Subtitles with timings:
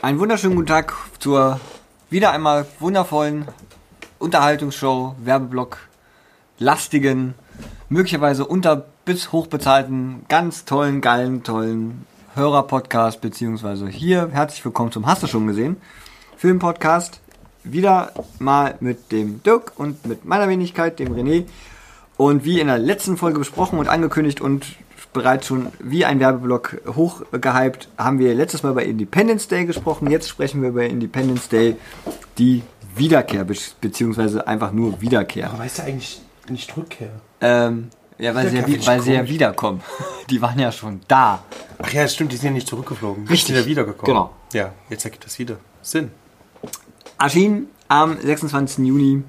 [0.00, 1.58] Einen wunderschönen guten Tag zur
[2.08, 3.48] wieder einmal wundervollen
[4.20, 5.78] Unterhaltungsshow, Werbeblock,
[6.60, 7.34] lastigen,
[7.88, 12.06] möglicherweise unter bis hochbezahlten, ganz tollen, geilen, tollen
[12.36, 15.78] Hörerpodcast, beziehungsweise hier herzlich willkommen zum Hast du schon gesehen?
[16.36, 17.20] Filmpodcast.
[17.64, 21.46] Wieder mal mit dem Dirk und mit meiner Wenigkeit, dem René.
[22.16, 24.64] Und wie in der letzten Folge besprochen und angekündigt und
[25.12, 30.10] bereits schon wie ein Werbeblock hochgehypt, haben wir letztes Mal über Independence Day gesprochen.
[30.10, 31.76] Jetzt sprechen wir über Independence Day,
[32.38, 32.62] die
[32.94, 33.44] Wiederkehr,
[33.80, 35.50] beziehungsweise einfach nur Wiederkehr.
[35.50, 37.10] Aber weißt du eigentlich nicht Rückkehr?
[37.40, 39.80] Ähm, ja, weil, sie ja, weil sie ja wiederkommen.
[40.30, 41.44] Die waren ja schon da.
[41.78, 43.24] Ach ja, stimmt, die sind ja nicht zurückgeflogen.
[43.24, 43.54] Die Richtig.
[43.54, 44.04] sind ja wiedergekommen.
[44.04, 44.30] Genau.
[44.52, 46.10] Ja, jetzt ergibt das wieder Sinn.
[47.18, 48.84] Erschien am 26.
[48.84, 49.22] Juni,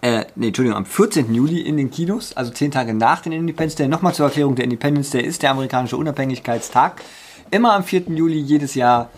[0.00, 1.34] äh, nee, Entschuldigung, am 14.
[1.34, 3.88] Juli in den Kinos, also zehn Tage nach dem Independence Day.
[3.88, 7.02] Nochmal zur Erklärung, der Independence Day ist der amerikanische Unabhängigkeitstag.
[7.50, 8.02] Immer am 4.
[8.08, 9.10] Juli jedes Jahr,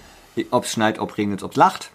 [0.50, 1.90] ob es schneit, ob regnet, ob es lacht.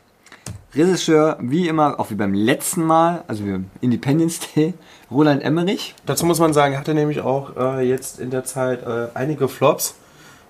[0.76, 4.74] Regisseur, wie immer, auch wie beim letzten Mal, also wie beim Independence Day,
[5.10, 5.96] Roland Emmerich.
[6.06, 9.48] Dazu muss man sagen, er hatte nämlich auch äh, jetzt in der Zeit äh, einige
[9.48, 9.96] Flops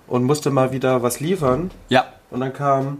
[0.08, 1.70] und musste mal wieder was liefern.
[1.88, 2.98] Ja, Und dann kam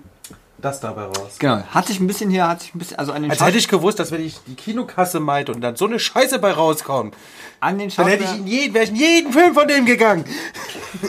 [0.58, 1.36] das dabei raus.
[1.38, 1.62] genau.
[1.70, 3.58] Hat sich ein bisschen hier, hat sich ein bisschen, also an den, Als Schaus- hätte
[3.58, 7.14] ich gewusst, dass wenn ich die Kinokasse meinte und dann so eine Scheiße bei rauskommt,
[7.60, 9.84] an den dann hätte ich Schauspieler- in jeden, wäre ich in jeden Film von dem
[9.86, 10.24] gegangen.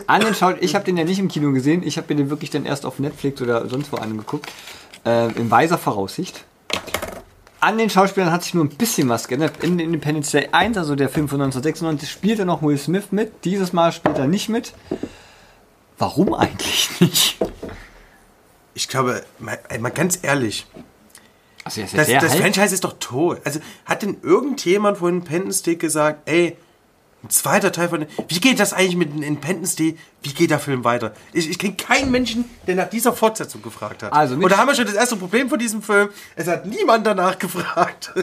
[0.07, 2.29] An den Schau ich habe den ja nicht im Kino gesehen, ich habe mir den
[2.29, 4.49] wirklich dann erst auf Netflix oder sonst wo angeguckt.
[5.05, 6.43] Äh, in weiser Voraussicht.
[7.59, 9.63] An den Schauspielern hat sich nur ein bisschen was geändert.
[9.63, 13.45] In Independence Day 1, also der Film von 1996, spielte noch Will Smith mit.
[13.45, 14.73] Dieses Mal spielt er nicht mit.
[15.97, 17.37] Warum eigentlich nicht?
[18.77, 20.67] Ich glaube, mal, mal ganz ehrlich,
[21.63, 22.41] Also, das, das alt.
[22.41, 23.41] Franchise ist doch tot.
[23.43, 26.55] Also hat denn irgendjemand von Independence Day gesagt, ey,
[27.23, 28.05] ein zweiter Teil von...
[28.27, 29.97] Wie geht das eigentlich mit Independence Day?
[30.21, 31.13] Wie geht der Film weiter?
[31.33, 34.13] Ich, ich kenne keinen Menschen, der nach dieser Fortsetzung gefragt hat.
[34.13, 36.09] Also Und da haben wir schon das erste Problem von diesem Film.
[36.35, 38.13] Es hat niemand danach gefragt.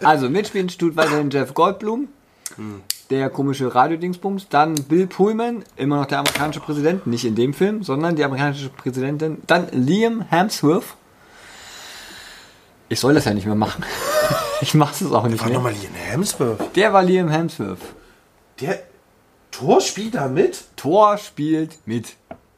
[0.00, 2.06] Also mitspielen tut weiterhin Jeff Goldblum,
[3.10, 7.82] der komische Radiodingsbums, dann Bill Pullman, immer noch der amerikanische Präsident, nicht in dem Film,
[7.82, 10.84] sondern die amerikanische Präsidentin, dann Liam Hemsworth.
[12.88, 13.84] Ich soll das ja nicht mehr machen.
[14.60, 15.58] Ich mache es auch nicht War mehr.
[15.58, 16.74] nochmal Liam Hemsworth.
[16.74, 17.78] Der war Liam Hemsworth.
[18.60, 18.80] Der
[19.52, 20.64] Thor spielt da mit?
[20.74, 22.16] Thor spielt mit.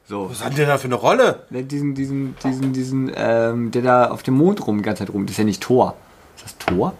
[0.09, 0.27] So.
[0.31, 1.45] Was hat der da für eine Rolle?
[1.51, 5.13] Der- Diesen, diesen, diesen, diesen, ähm, der da auf dem Mond rum, die ganze Zeit
[5.13, 5.27] rum.
[5.27, 5.95] Das ist ja nicht Thor.
[6.35, 6.93] Ist das Thor?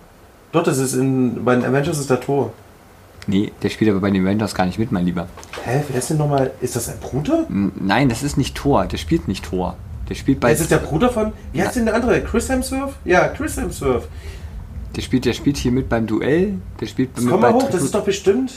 [0.52, 1.44] Doch, das ist in...
[1.44, 2.54] Bei den Avengers ist der Thor.
[3.32, 5.28] Nee, der spielt aber bei den Avengers gar nicht mit, mein Lieber.
[5.64, 6.52] Hä, wer ist denn nochmal...
[6.62, 7.46] Ist das ein Bruder?
[7.50, 8.86] N- Nein, das ist nicht Thor.
[8.86, 9.78] Der spielt nicht Thor.
[10.10, 10.52] Der spielt bei.
[10.52, 11.32] Das ist der Bruder von...
[11.54, 12.22] Wie heißt denn der andere?
[12.24, 12.94] Chris Hemsworth?
[13.06, 14.08] Ja, Chris Hemsworth.
[14.96, 16.56] Der spielt, der spielt hier mit beim Duell.
[16.82, 18.52] Der spielt mit Komm bei mal hoch, das ist doch bestimmt...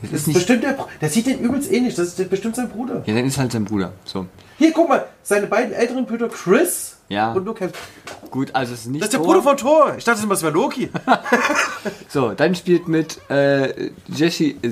[0.00, 0.34] Das Das ist ist nicht.
[0.36, 0.78] bestimmt der...
[1.00, 1.96] Der sieht den übelst ähnlich.
[1.96, 3.02] Das ist bestimmt sein Bruder.
[3.04, 3.92] Ja, dann ist halt sein Bruder.
[4.04, 4.26] So.
[4.58, 5.04] Hier, guck mal.
[5.24, 7.32] Seine beiden älteren Brüder Chris Ja.
[7.32, 7.82] und Luke Hemsworth.
[8.30, 9.26] Gut, also es ist nicht Das ist der Thor.
[9.28, 9.94] Bruder von Thor.
[9.96, 10.90] Ich dachte immer, das wäre Loki.
[12.08, 14.70] So, dann spielt mit äh, Jesse, äh,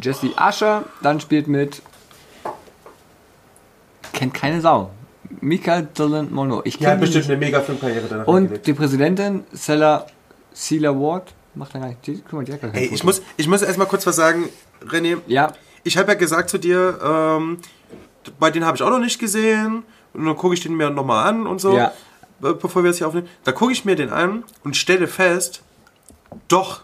[0.00, 0.84] Jesse Usher.
[1.02, 1.82] Dann spielt mit.
[4.12, 4.90] Kennt keine Sau.
[5.40, 6.60] Mika Dylan Monroe.
[6.64, 8.66] Ich kenne bestimmt eine mega Filmkarriere danach Und hingelegt.
[8.66, 10.06] die Präsidentin, Sella,
[10.52, 11.32] Sela Ward.
[11.54, 12.06] Macht er gar nicht.
[12.06, 12.94] Die- Guck mal, die hat gar Ey, Foto.
[12.94, 14.48] ich muss, ich muss erstmal kurz was sagen,
[14.86, 15.18] René.
[15.26, 15.52] Ja,
[15.84, 17.58] Ich habe ja gesagt zu dir, ähm,
[18.38, 19.82] bei denen habe ich auch noch nicht gesehen.
[20.14, 21.92] Und dann gucke ich den mir nochmal an und so, Ja.
[22.42, 23.28] Bevor wir es hier aufnehmen.
[23.44, 25.62] Da gucke ich mir den an und stelle fest,
[26.48, 26.82] doch,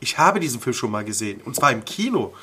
[0.00, 1.40] ich habe diesen Film schon mal gesehen.
[1.44, 2.34] Und zwar im Kino.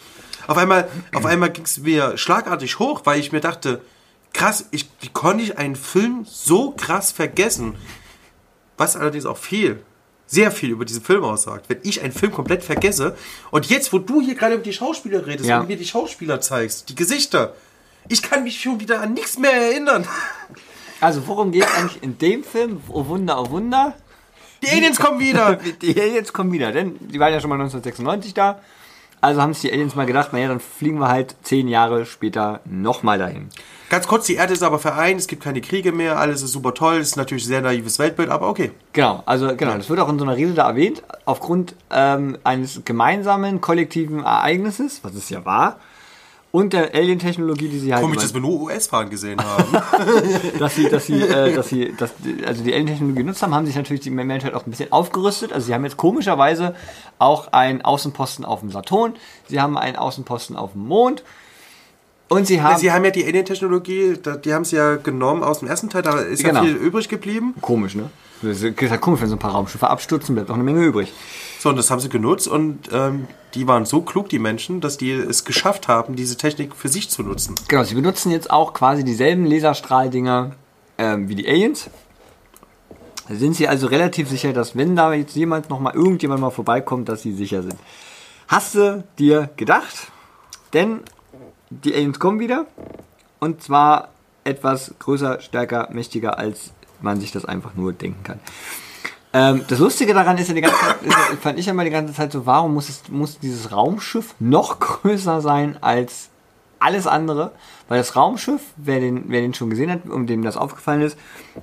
[0.47, 3.81] Auf einmal, auf einmal ging es mir schlagartig hoch, weil ich mir dachte,
[4.34, 7.75] krass, ich, wie konnte ich einen Film so krass vergessen?
[8.78, 9.84] Was allerdings auch viel,
[10.28, 11.66] sehr viel über diesen Film aussagt.
[11.69, 13.16] Wenn ich einen Film komplett vergesse
[13.50, 15.59] und jetzt, wo du hier gerade über die Schauspieler redest Ja.
[15.62, 17.56] und mir die Schauspieler zeigst, die Gesichter,
[18.07, 20.07] ich kann mich schon wieder an nichts mehr erinnern.
[21.02, 22.81] Also worum geht es eigentlich in dem Film?
[22.90, 23.94] Oh Wunder, oh Wunder.
[24.63, 25.56] Die Aliens kommen wieder.
[25.81, 28.59] Die Aliens kommen wieder, denn die waren ja schon mal 1996 da.
[29.19, 32.62] Also haben sich die Aliens mal gedacht, naja, dann fliegen wir halt zehn Jahre später
[32.66, 33.50] nochmal dahin.
[33.90, 36.74] Ganz kurz, die Erde ist aber vereint, es gibt keine Kriege mehr, alles ist super
[36.74, 38.72] toll, es ist natürlich ein sehr naives Weltbild, aber okay.
[38.94, 42.81] Genau, also genau, das wird auch in so einer Rede da erwähnt, aufgrund ähm, eines
[42.86, 45.80] gemeinsamen kollektiven Ereignisses, was es ja war,
[46.52, 49.66] und der Alien-Technologie, die sie halt Komisch, dass wir nur US-Fahren gesehen haben.
[50.60, 52.12] dass sie, dass sie, äh, dass sie, dass,
[52.46, 55.52] also die Alien-Technologie genutzt haben, haben sich natürlich die Menschheit auch ein bisschen aufgerüstet.
[55.54, 56.74] Also sie haben jetzt komischerweise
[57.20, 59.16] auch einen Außenposten auf dem Saturn,
[59.48, 61.24] sie haben einen Außenposten auf dem Mond
[62.30, 65.68] und sie haben Sie haben ja die Alien-Technologie, die haben sie ja genommen aus dem
[65.68, 66.60] ersten Teil, da ist Genau.
[66.62, 67.54] ja viel übrig geblieben.
[67.62, 68.10] komisch, ne?
[68.42, 71.12] Das ist halt komisch, wenn so ein paar Raumschiffe abstürzen, bleibt auch eine Menge übrig.
[71.59, 74.98] So, und das haben sie genutzt und ähm, die waren so klug, die Menschen, dass
[74.98, 77.56] die es geschafft haben, diese Technik für sich zu nutzen.
[77.68, 80.51] Genau, sie benutzen jetzt auch quasi dieselben Laserstrahldinger
[80.98, 81.89] ähm, wie die Aliens.
[83.30, 87.09] Sind sie also relativ sicher, dass wenn da jetzt jemand noch mal irgendjemand mal vorbeikommt,
[87.09, 87.75] dass sie sicher sind.
[88.48, 90.12] Hast du dir gedacht?
[90.74, 91.01] Denn
[91.69, 92.68] die Aliens kommen wieder
[93.39, 94.10] und zwar
[94.44, 96.71] etwas größer, stärker, mächtiger, als
[97.01, 98.39] man sich das einfach nur denken kann.
[99.33, 101.91] Ähm, das Lustige daran ist ja die ganze Zeit, ist, fand ich ja mal die
[101.91, 106.29] ganze Zeit so, warum muss, es, muss dieses Raumschiff noch größer sein als
[106.79, 107.51] alles andere?
[107.89, 111.18] Weil das Raumschiff, wer den, wer den schon gesehen hat und dem das aufgefallen ist,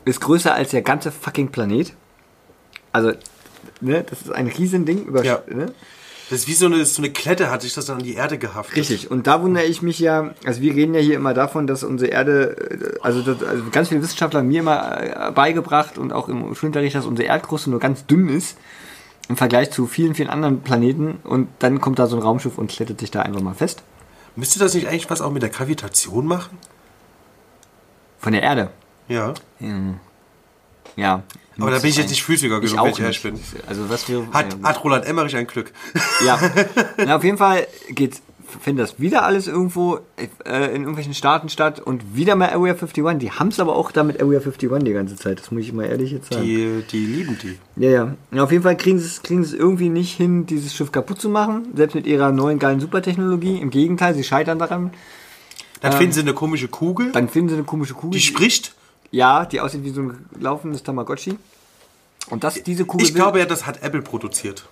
[0.05, 1.95] ist größer als der ganze fucking Planet.
[2.93, 3.13] Also,
[3.81, 5.41] ne, das ist ein Riesending über, Ja.
[5.49, 5.73] ne?
[6.31, 8.39] Das ist wie so eine, so eine Klette, hat sich das dann an die Erde
[8.39, 8.77] gehaftet.
[8.77, 11.85] Richtig, und da wundere ich mich ja, also wir reden ja hier immer davon, dass
[11.85, 16.13] unsere Erde, äh, also, das, also ganz viele Wissenschaftler haben mir immer äh, beigebracht und
[16.13, 18.57] auch im Schulunterricht, dass unsere Erdkruste nur ganz dünn ist
[19.29, 22.71] im Vergleich zu vielen, vielen anderen Planeten und dann kommt da so ein Raumschiff und
[22.71, 23.83] klettet sich da einfach mal fest.
[24.37, 26.59] Müsste das nicht eigentlich was auch mit der Gravitation machen?
[28.19, 28.71] Von der Erde.
[29.09, 29.35] Ja.
[30.97, 31.23] Ja.
[31.59, 33.01] Aber da bin ich jetzt nicht Physiker genug, nicht.
[33.01, 33.39] ich bin.
[33.67, 34.27] Also was wir...
[34.33, 35.73] Hat, ja, hat Roland Emmerich ein Glück.
[36.25, 36.39] Ja.
[36.97, 38.23] Na, auf jeden Fall geht's,
[38.61, 40.01] findet das wieder alles irgendwo
[40.45, 43.19] äh, in irgendwelchen Staaten statt und wieder mal Area 51.
[43.19, 45.41] Die haben es aber auch da mit Area 51 die ganze Zeit.
[45.41, 46.45] Das muss ich mal ehrlich jetzt sagen.
[46.45, 47.59] Die, die lieben die.
[47.77, 48.15] Ja, ja.
[48.33, 50.93] ja auf jeden Fall kriegen sie es kriegen sie es irgendwie nicht hin, dieses Schiff
[50.93, 51.69] kaputt zu machen.
[51.75, 53.59] Selbst mit ihrer neuen geilen Supertechnologie.
[53.59, 54.93] Im Gegenteil, sie scheitern daran.
[55.81, 58.19] Dann finden sie eine komische Kugel, Dann finden sie eine komische Kugel.
[58.19, 58.75] die spricht.
[59.15, 61.39] Ja, die aussieht wie so ein laufendes Tamagotchi.
[62.31, 63.07] Und das, diese Kugel.
[63.07, 64.65] Ich glaube ja, das hat Apple produziert.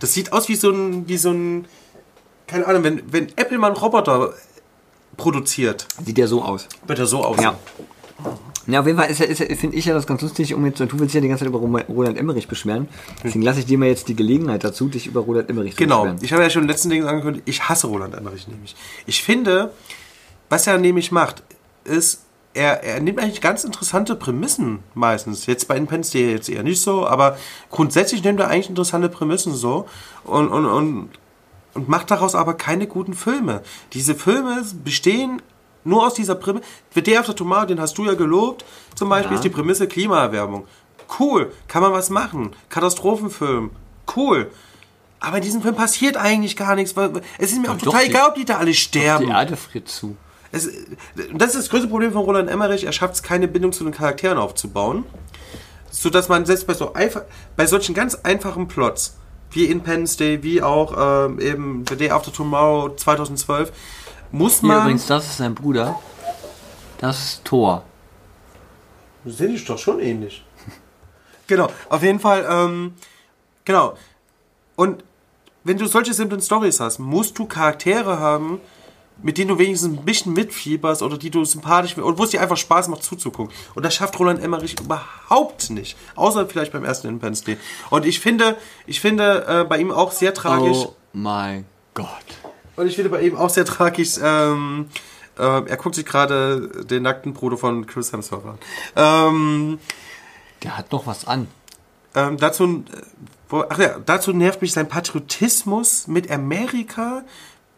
[0.00, 1.66] Das sieht aus wie so ein, wie so ein,
[2.46, 4.34] keine Ahnung, wenn, wenn Apple mal einen Roboter
[5.16, 6.66] produziert, sieht ja so aus.
[6.86, 7.44] wird er so aussehen.
[7.44, 7.58] Ja.
[8.66, 10.98] Ja, auf jeden Fall ist ist finde ich ja das ganz lustig, um jetzt, du
[10.98, 11.58] willst ja die ganze Zeit über
[11.88, 12.86] Roland Emmerich beschweren.
[13.24, 16.02] Deswegen lasse ich dir mal jetzt die Gelegenheit dazu, dich über Roland Emmerich zu Genau.
[16.02, 16.18] beschweren.
[16.22, 18.76] Ich habe ja schon den letzten Dingen angekündigt, ich hasse Roland Emmerich nämlich.
[19.06, 19.72] Ich finde,
[20.50, 21.42] was er nämlich macht,
[21.84, 22.24] ist,
[22.54, 25.46] er, er nimmt eigentlich ganz interessante Prämissen meistens.
[25.46, 27.36] Jetzt bei Independence Day jetzt eher nicht so, aber
[27.70, 29.86] grundsätzlich nimmt er eigentlich interessante Prämissen so
[30.24, 31.10] und, und, und,
[31.74, 33.62] und macht daraus aber keine guten Filme.
[33.92, 35.40] Diese Filme bestehen
[35.84, 36.64] nur aus dieser Prämisse.
[36.94, 38.64] The Day After Tomorrow, den hast du ja gelobt,
[38.94, 39.36] zum Beispiel Ja.
[39.36, 40.66] ist die Prämisse Klimaerwärmung.
[41.20, 42.54] Cool, kann man was machen.
[42.68, 43.70] Katastrophenfilm,
[44.16, 44.50] cool.
[45.20, 46.94] Aber in diesem Film passiert eigentlich gar nichts.
[47.38, 49.26] Es ist mir auch Doch, total die- egal, ob die da alle sterben.
[49.26, 50.16] Die Erde friert zu.
[50.50, 50.68] Es,
[51.34, 52.84] das ist das größte Problem von Roland Emmerich.
[52.84, 55.04] Er schafft es, keine Bindung zu den Charakteren aufzubauen.
[55.90, 57.22] Sodass man selbst bei, so einfach,
[57.56, 59.16] bei solchen ganz einfachen Plots,
[59.50, 63.72] wie Independence Day, wie auch ähm, eben The Day After Tomorrow 2012,
[64.30, 64.82] muss Hier man...
[64.82, 65.98] übrigens, das ist sein Bruder.
[66.98, 67.84] Das ist Thor.
[69.24, 70.44] Sind die doch schon ähnlich.
[71.46, 72.94] genau, auf jeden Fall, ähm,
[73.64, 73.96] genau.
[74.76, 75.02] Und
[75.64, 78.60] wenn du solche simplen Stories hast, musst du Charaktere haben,
[79.22, 82.40] mit denen du wenigstens ein bisschen mitfieberst oder die du sympathisch und wo es dir
[82.40, 83.52] einfach Spaß macht zuzugucken.
[83.74, 85.96] Und das schafft Roland Emmerich überhaupt nicht.
[86.14, 87.56] Außer vielleicht beim ersten Independence Day.
[87.90, 88.56] Und ich finde,
[88.86, 90.76] ich finde äh, bei ihm auch sehr tragisch.
[90.78, 92.06] Oh mein Gott.
[92.76, 94.88] Und ich finde bei ihm auch sehr tragisch, ähm,
[95.36, 98.58] äh, er guckt sich gerade den nackten Bruder von Chris Hemsworth an.
[98.94, 99.78] Ähm,
[100.62, 101.48] Der hat noch was an.
[102.14, 103.00] ähm, dazu, äh,
[103.48, 107.24] wo, ach ja, dazu nervt mich sein Patriotismus mit Amerika,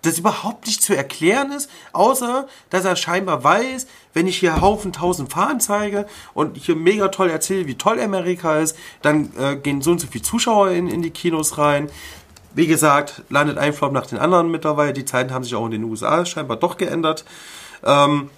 [0.03, 4.93] das überhaupt nicht zu erklären ist, außer dass er scheinbar weiß, wenn ich hier Haufen
[4.93, 9.83] tausend Fahnen zeige und hier mega toll erzähle, wie toll Amerika ist, dann äh, gehen
[9.83, 11.91] so und so viele Zuschauer in, in die Kinos rein.
[12.55, 14.93] Wie gesagt, landet ein Flop nach den anderen mittlerweile.
[14.93, 17.25] Die Zeiten haben sich auch in den USA scheinbar doch geändert.
[17.85, 18.31] Ähm,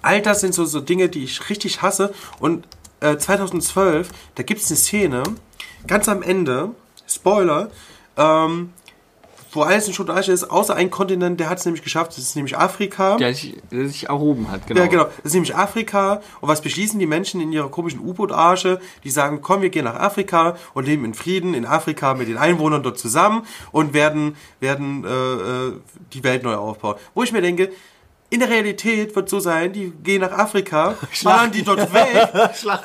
[0.00, 2.14] all das sind so, so Dinge, die ich richtig hasse.
[2.38, 2.68] Und
[3.00, 5.22] äh, 2012, da gibt es eine Szene,
[5.86, 6.70] ganz am Ende,
[7.08, 7.70] Spoiler,
[8.16, 8.72] ähm,
[9.52, 12.12] wo alles in Schutt und Asche ist, außer ein Kontinent, der hat es nämlich geschafft,
[12.12, 13.16] das ist nämlich Afrika.
[13.16, 14.80] Der sich, der sich erhoben hat, genau.
[14.80, 15.04] Ja, genau.
[15.04, 16.22] Das ist nämlich Afrika.
[16.40, 18.80] Und was beschließen die Menschen in ihrer komischen U-Boot-Arsche?
[19.04, 22.38] Die sagen, komm, wir gehen nach Afrika und leben in Frieden in Afrika mit den
[22.38, 25.72] Einwohnern dort zusammen und werden, werden äh, äh,
[26.12, 26.96] die Welt neu aufbauen.
[27.14, 27.70] Wo ich mir denke,
[28.32, 32.30] in der Realität wird so sein, die gehen nach Afrika, machen die dort weg,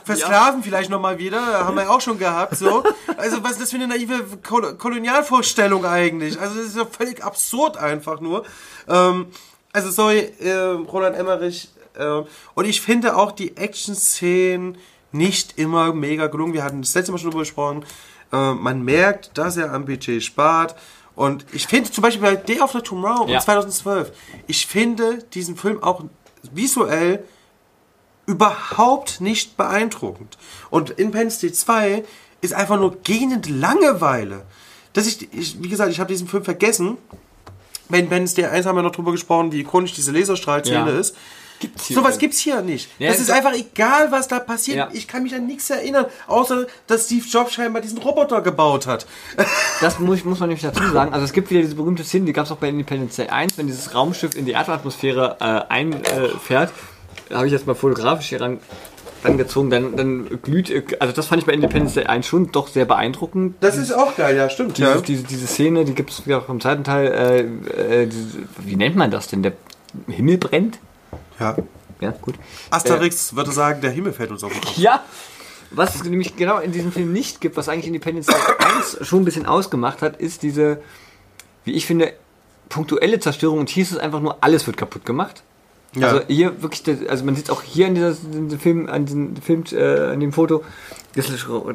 [0.04, 2.84] versklaven vielleicht nochmal wieder, haben wir ja auch schon gehabt, so.
[3.16, 6.38] Also was ist das für eine naive Kol Kolonialvorstellung eigentlich?
[6.38, 8.44] Also das ist ja völlig absurd einfach nur.
[8.90, 9.28] Ähm,
[9.72, 11.70] also sorry, äh, Roland Emmerich.
[11.98, 12.24] Äh,
[12.54, 14.78] und ich finde auch die Action-Szenen
[15.14, 16.54] nicht immer mega gelungen.
[16.54, 17.86] Wir hatten das letzte Mal schon drüber gesprochen.
[18.34, 20.76] Äh, man merkt, dass er am Budget spart.
[21.18, 23.38] Und ich finde zum Beispiel bei Day After Tomorrow Ja.
[23.38, 24.12] und 2012,
[24.46, 26.04] ich finde diesen Film auch
[26.54, 27.24] visuell
[28.28, 30.38] überhaupt nicht beeindruckend.
[30.70, 32.04] Und Independence Day 2
[32.42, 34.46] ist einfach nur gähnend Langeweile.
[34.94, 36.98] Dass ich, ich wie gesagt, ich habe diesen Film vergessen.
[37.90, 41.00] Ben Benz, der eins haben wir noch drüber gesprochen, wie ikonisch diese Laserstrahlszene Ja.
[41.00, 41.16] ist.
[41.60, 42.90] Gibt's hier Sowas gibt's hier nicht.
[43.00, 44.78] Ja, das ist einfach egal, was da passiert.
[44.78, 44.90] Ja.
[44.94, 49.06] Ich kann mich an nichts erinnern, außer dass Steve Jobs scheinbar diesen Roboter gebaut hat.
[49.82, 51.14] Das muss, muss man nämlich dazu sagen.
[51.14, 53.58] Also es gibt wieder diese berühmte Szene, die gab es auch bei Independence Day 1,
[53.58, 56.72] wenn dieses Raumschiff in die Erdatmosphäre äh, einfährt.
[57.30, 58.60] Da habe ich jetzt mal fotografisch hier ran,
[59.24, 62.68] rangezogen, dann, dann glüht, äh, also das fand ich bei Independence Day 1 schon doch
[62.68, 63.56] sehr beeindruckend.
[63.60, 64.78] Das ist auch geil, ja, stimmt.
[64.78, 65.02] Diese, Ja.
[65.02, 67.08] diese, diese Szene, die gibt es auch im zweiten Teil,
[67.78, 69.44] äh, äh, diese, wie nennt man das denn?
[69.44, 69.54] Der
[70.08, 70.80] Himmel brennt?
[71.40, 71.56] Ja.
[72.00, 72.36] Ja, gut.
[72.70, 74.78] Asterix würde sagen, der Himmel fällt uns auf den Kopf.
[74.78, 75.04] Ja,
[75.72, 78.36] was es nämlich genau in diesem Film nicht gibt, was eigentlich Independence Day
[78.78, 80.82] 1 schon ein bisschen ausgemacht hat, ist diese,
[81.66, 82.14] wie ich finde,
[82.70, 83.60] punktuelle Zerstörung.
[83.60, 85.44] Und hier ist es einfach nur, alles wird kaputt gemacht.
[85.96, 86.08] Ja.
[86.10, 89.64] Also hier wirklich, also man sieht auch hier an in diesem Film, an diesem Film,
[89.72, 90.64] äh, an dem Foto,
[91.16, 91.26] das,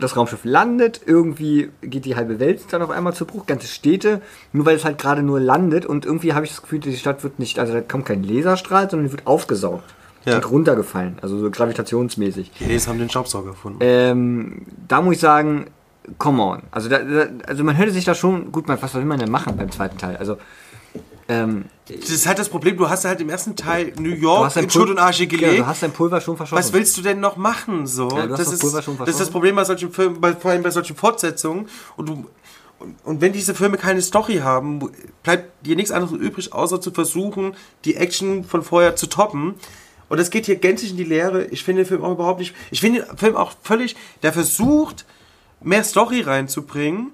[0.01, 4.21] das Raumschiff landet, irgendwie geht die halbe Welt dann auf einmal zu Bruch, ganze Städte,
[4.53, 7.25] nur weil es halt gerade nur landet und irgendwie habe ich das Gefühl, die Stadt
[7.25, 9.83] wird nicht, also da kommt kein Laserstrahl, sondern die wird aufgesaugt
[10.25, 10.37] Ja.
[10.37, 12.53] und runtergefallen, also so gravitationsmäßig.
[12.61, 13.79] Die Aliens haben den Staubsauger erfunden.
[13.81, 15.67] Ähm, da muss ich sagen,
[16.19, 16.63] come on.
[16.71, 19.31] Also, da, da, also man hätte sich da schon, gut, man, was will man denn
[19.31, 20.17] machen beim zweiten Teil?
[20.17, 20.37] Also,
[21.29, 24.69] ähm, Das ist halt das Problem, du hast halt im ersten Teil New York in
[24.71, 25.61] Schutt und Asche Genau, gelegt.
[25.61, 26.59] du hast dein Pulver schon verschossen.
[26.59, 27.87] Was willst du denn noch machen?
[27.87, 28.09] So?
[28.11, 29.31] Ja, das, das ist, Pulver schon das ist das.
[29.31, 31.69] Problem bei solchen Filmen, bei, vor allem bei solchen Fortsetzungen.
[31.97, 32.27] Und, du,
[32.79, 34.81] und, und wenn diese Filme keine Story haben,
[35.23, 39.55] bleibt dir nichts anderes übrig, außer zu versuchen, die Action von vorher zu toppen.
[40.09, 41.45] Und das geht hier gänzlich in die Leere.
[41.47, 42.55] Ich finde den Film auch überhaupt nicht.
[42.71, 43.97] Ich finde den Film auch völlig.
[44.23, 45.07] Der versucht,
[45.63, 47.13] mehr Story reinzubringen.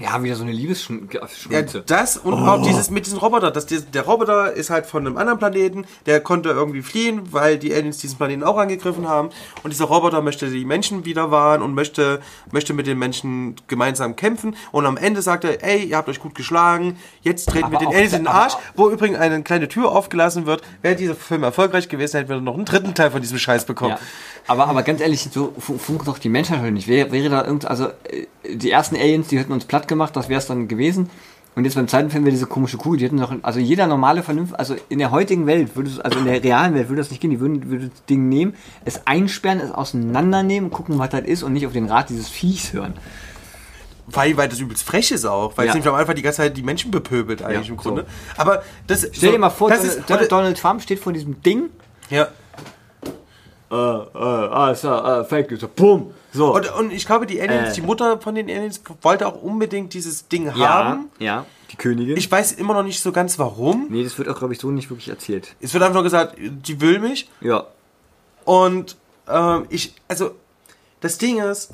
[0.00, 1.82] Ja, wieder so eine Ja, Liebesschmutze.
[1.86, 2.36] das und Oh.
[2.46, 3.50] auch dieses mit diesem Roboter.
[3.50, 7.74] Das, der, Roboter ist halt von einem anderen Planeten, der konnte irgendwie fliehen, weil die
[7.74, 9.30] Aliens diesen Planeten auch angegriffen haben.
[9.64, 12.20] Und dieser Roboter möchte die Menschen wieder wahren und möchte,
[12.52, 14.54] möchte mit den Menschen gemeinsam kämpfen.
[14.70, 17.88] Und am Ende sagt er, ey, ihr habt euch gut geschlagen, jetzt treten wir den
[17.88, 20.62] Aliens in den Arsch, wo übrigens eine kleine Tür aufgelassen wird.
[20.80, 23.92] Wäre dieser Film erfolgreich gewesen, hätten wir noch einen dritten Teil von diesem Scheiß bekommen.
[23.92, 23.98] Ja.
[24.46, 26.86] Aber, aber ganz ehrlich, so fun- funkt doch die Menschheit heute nicht.
[26.88, 30.28] Wäre, wäre da irgend, also äh, die ersten Aliens, die hätten uns platt gemacht, das
[30.28, 31.10] wäre es dann gewesen.
[31.56, 34.22] Und jetzt beim zweiten Film wäre diese komische Kuh, die hätten noch, also jeder normale
[34.22, 37.10] Vernunft, also in der heutigen Welt würde es, also in der realen Welt würde das
[37.10, 37.30] nicht gehen.
[37.30, 38.54] Die würden, würden das Ding nehmen,
[38.84, 42.72] es einsperren, es auseinandernehmen, gucken, was das ist und nicht auf den Rat dieses Viechs
[42.72, 42.94] hören.
[44.06, 45.72] Weil, weil das übelst frech ist auch, weil Ja.
[45.72, 48.06] es nämlich am Anfang die ganze Zeit die Menschen bepöbelt eigentlich Ja, im Grunde.
[48.36, 48.40] so.
[48.40, 51.64] Aber das Stell dir mal vor, Donald, ist, Donald Trump steht vor diesem Ding.
[52.08, 52.28] ja.
[53.70, 55.60] Äh, äh, ah, ist ja, äh, Fake News.
[55.76, 56.12] Bumm.
[56.32, 56.54] So.
[56.54, 57.74] Und, und ich glaube, die Aliens, Äh.
[57.74, 61.10] die Mutter von den Aliens wollte auch unbedingt dieses Ding ja, haben.
[61.18, 62.16] ja, die Königin.
[62.16, 63.86] Ich weiß immer noch nicht so ganz warum.
[63.90, 65.54] nee, das wird auch, glaube ich, so nicht wirklich erzählt.
[65.60, 67.28] Es wird einfach nur gesagt, die will mich.
[67.40, 67.66] Ja.
[68.44, 68.96] Und
[69.28, 70.30] ähm, ich, also,
[71.00, 71.70] das Ding ist,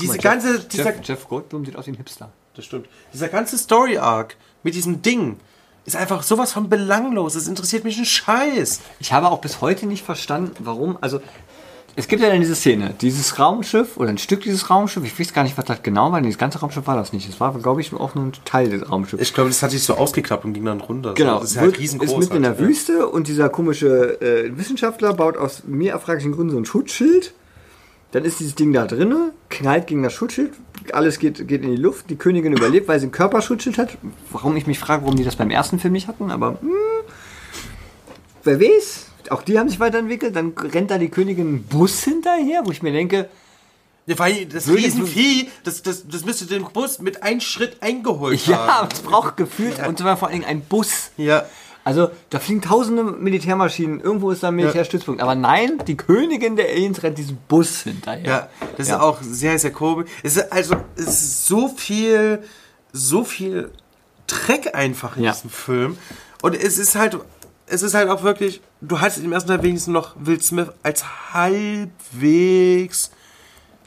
[0.00, 2.30] diese mal, ganze, Jeff, dieser, Jeff, Jeff Goldblum sieht aus wie ein Hipster.
[2.56, 5.38] das stimmt, dieser ganze Story-Arc mit diesem Ding
[5.84, 7.34] ist einfach sowas von belanglos.
[7.34, 8.80] Es interessiert mich ein Scheiß.
[9.00, 10.96] Ich habe auch bis heute nicht verstanden, warum.
[11.00, 11.20] Also,
[11.94, 15.34] es gibt ja dann diese Szene, dieses Raumschiff oder ein Stück dieses Raumschiffs, ich weiß
[15.34, 17.28] gar nicht, was das genau war, das ganze Raumschiff war das nicht.
[17.28, 19.22] Es war, glaube ich, auch nur ein Teil des Raumschiffs.
[19.22, 21.12] Ich glaube, das hat sich so ausgeklappt und ging dann runter.
[21.14, 22.10] Genau, das ist halt riesengroß.
[22.12, 22.66] ist mitten in der halt, ja.
[22.66, 27.34] Wüste und dieser komische äh, Wissenschaftler baut aus mir erfraglichen Gründen so ein Schutzschild.
[28.12, 30.52] Dann ist dieses Ding da drinne, knallt gegen das Schutzschild,
[30.92, 32.10] alles geht, geht in die Luft.
[32.10, 33.96] Die Königin überlebt, weil sie ein Körperschutzschild hat.
[34.30, 36.70] Warum ich mich frage, warum die das beim ersten Film nicht hatten, aber hm,
[38.44, 39.06] wer weiß.
[39.30, 40.34] Auch die haben sich weiterentwickelt.
[40.34, 43.28] Dann rennt da die Königin einen Bus hinterher, wo ich mir denke,
[44.06, 48.46] Ja, weil das Würde- Riesenvieh, das, das, das müsste den Bus mit einem Schritt eingeholt
[48.48, 48.88] ja, haben.
[48.92, 51.12] es braucht gefühlt und zwar vor Dingen ein Bus.
[51.16, 51.44] Ja.
[51.84, 55.20] Also, da fliegen tausende Militärmaschinen, irgendwo ist da ein Militärstützpunkt.
[55.20, 58.24] Aber nein, die Königin der Aliens rennt diesen Bus hinterher.
[58.24, 58.96] Ja, das Ja.
[58.96, 60.08] ist auch sehr, sehr komisch.
[60.22, 62.42] Es ist also, es ist so viel,
[62.92, 63.70] so viel
[64.28, 65.32] Dreck einfach in Ja.
[65.32, 65.98] diesem Film.
[66.40, 67.18] Und es ist halt,
[67.66, 71.04] es ist halt auch wirklich, du hattest im ersten Teil wenigstens noch Will Smith als
[71.34, 73.10] halbwegs.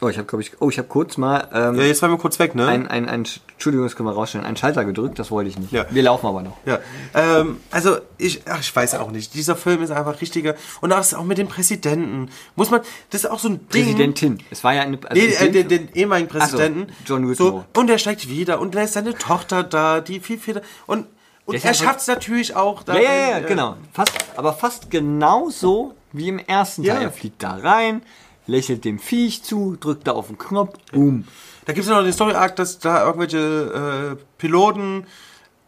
[0.01, 2.17] Oh, ich habe, glaube ich, oh, ich habe kurz mal ähm, Ja, jetzt waren wir
[2.17, 2.67] kurz weg, ne?
[2.67, 5.71] ein, ein, ein, Entschuldigung, das können wir rausstellen, einen Schalter gedrückt, das wollte ich nicht.
[5.71, 5.85] Ja.
[5.89, 6.57] Wir laufen aber noch.
[6.65, 6.79] Ja,
[7.13, 9.33] ähm, also ich, ach, ich weiß auch nicht.
[9.33, 10.55] Dieser Film ist einfach richtiger.
[10.81, 12.29] Und auch, auch mit dem Präsidenten.
[12.55, 13.85] Muss man, das ist auch so ein Ding.
[13.85, 14.39] Präsidentin.
[14.51, 14.99] Es war ja eine.
[15.07, 16.93] also Nee, äh, den, den ehemaligen Ach so, Präsidenten.
[17.05, 17.65] John Whitmore.
[17.73, 20.61] So, und er steigt wieder und lässt seine Tochter da, die viel, viel.
[20.87, 21.07] Und,
[21.45, 22.85] und ist er schafft es natürlich auch.
[22.87, 23.75] Ja, ja, ja, darin, ja, äh, genau.
[23.93, 26.95] Fast, aber fast genauso wie im ersten Ja.
[26.95, 27.03] Teil.
[27.03, 28.01] Er fliegt da rein,
[28.47, 31.25] lächelt dem Viech zu, drückt da auf den Knopf, boom.
[31.65, 35.05] Da gibt es ja noch den Story-Arc, dass da irgendwelche äh, Piloten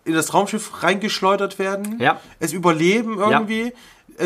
[0.05, 1.99] in das Raumschiff reingeschleudert werden.
[1.99, 2.21] Ja.
[2.39, 3.61] Es überleben irgendwie.
[3.67, 3.73] äh,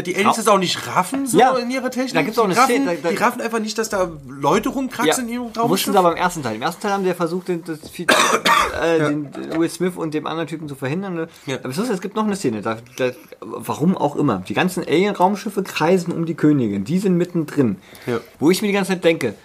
[0.02, 1.58] die Aliens das auch nicht raffen, so Ja.
[1.58, 2.14] in ihrer Technik.
[2.14, 4.10] Da gibt's auch die, eine raffen, Szene, da- da- die raffen einfach nicht, dass da
[4.28, 5.92] Leute rumkraxeln in ihrem Wussten Raumschiff.
[5.94, 6.56] sie aber im ersten Teil.
[6.56, 7.80] Im ersten Teil haben sie ja versucht, den, das,
[8.82, 11.16] äh, den Will Smith und dem anderen Typen zu verhindern.
[11.16, 11.28] ne?
[11.46, 11.58] Ja.
[11.64, 14.44] Aber es gibt noch eine Szene, da, da, warum auch immer.
[14.48, 16.84] Die ganzen Alien-Raumschiffe kreisen um die Königin.
[16.86, 17.78] Die sind mittendrin.
[18.08, 18.20] Ja.
[18.40, 19.36] Wo ich mir die ganze Zeit denke,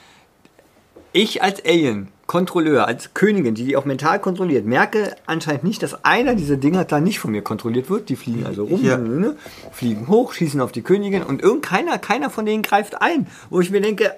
[1.16, 6.34] ich als Alien-Kontrolleur, als Königin, die die auch mental kontrolliert, merke anscheinend nicht, dass einer
[6.34, 8.08] dieser Dinger da nicht von mir kontrolliert wird.
[8.08, 8.96] Die fliegen also rum, Ja.
[8.96, 9.36] ne?
[9.72, 13.26] fliegen hoch, schießen auf die Königin und irgendeiner, keiner von denen greift ein.
[13.50, 14.12] Wo ich mir denke,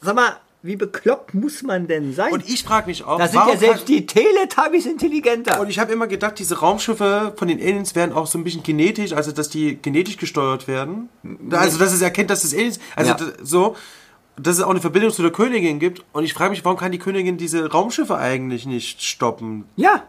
[0.00, 2.32] sag mal, wie bekloppt muss man denn sein?
[2.32, 5.58] Und ich frage mich auch, da sind ja selbst die Teletubbies intelligenter.
[5.58, 8.62] Und ich habe immer gedacht, diese Raumschiffe von den Aliens wären auch so ein bisschen
[8.62, 11.08] genetisch, also dass die genetisch gesteuert werden.
[11.50, 13.18] Also dass es erkennt, dass es Aliens, also Ja.
[13.42, 13.74] so,
[14.42, 16.02] dass es auch eine Verbindung zu der Königin gibt.
[16.12, 19.64] Und ich frage mich, warum kann die Königin diese Raumschiffe eigentlich nicht stoppen?
[19.76, 20.02] ja,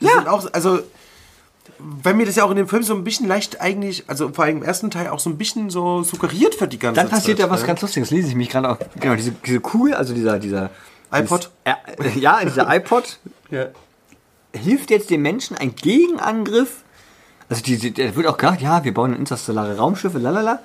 [0.00, 0.30] Das ja.
[0.30, 0.80] auch, also,
[1.78, 4.44] weil mir das ja auch in dem Film so ein bisschen leicht eigentlich, also vor
[4.44, 7.18] allem im ersten Teil auch so ein bisschen so suggeriert wird die ganze Dann Zeit.
[7.18, 7.66] passiert ja was ne?
[7.66, 8.78] ganz Lustiges, lese ich mich gerade auch.
[9.00, 10.70] Genau, diese, diese Kugel, also dieser, dieser
[11.12, 11.50] iPod?
[11.98, 13.18] Dieses, äh, ja, dieser iPod
[13.50, 13.66] Ja.
[14.54, 16.82] hilft jetzt den Menschen ein Gegenangriff.
[17.48, 20.60] Also die, die, da wird auch gesagt, ja, wir bauen interstellare Raumschiffe, lalala.